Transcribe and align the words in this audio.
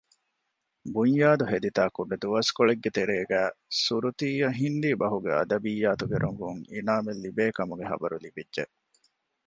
ބުންޔާދު 0.93 1.43
ހެދިތާ 1.51 1.83
ކުޑަދުވަސްކޮޅެއްގެ 1.95 2.89
ތެރޭގައި 2.97 3.51
ސުރުތީއަށް 3.83 4.57
ހިންދީ 4.61 4.89
ބަހުގެ 5.01 5.31
އަދަބިއްޔާތުގެ 5.37 6.17
ރޮނގުން 6.23 6.61
އިނާމެއް 6.73 7.21
ލިބޭ 7.23 7.45
ކަމުގެ 7.57 7.85
ޚަބަރު 7.91 8.17
ލިބިއްޖެ 8.25 8.63